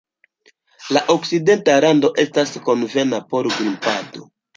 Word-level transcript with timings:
La 0.95 1.01
Okcidenta 1.15 1.75
rando 1.85 2.11
estas 2.23 2.55
konvena 2.71 3.21
por 3.35 3.51
grimpado. 3.59 4.27